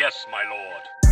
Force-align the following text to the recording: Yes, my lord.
Yes, 0.00 0.24
my 0.32 0.42
lord. 0.48 1.09